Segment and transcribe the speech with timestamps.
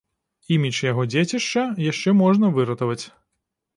[0.55, 3.03] Імідж яго дзецішча яшчэ можна выратаваць.